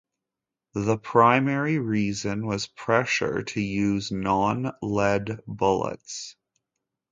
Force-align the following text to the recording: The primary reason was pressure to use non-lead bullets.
The 0.73 0.97
primary 0.97 1.77
reason 1.77 2.47
was 2.47 2.65
pressure 2.65 3.43
to 3.43 3.61
use 3.61 4.09
non-lead 4.11 5.41
bullets. 5.45 6.35